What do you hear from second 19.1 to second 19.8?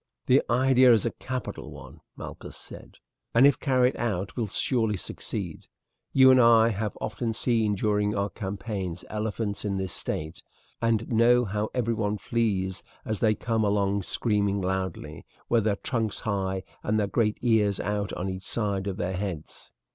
heads.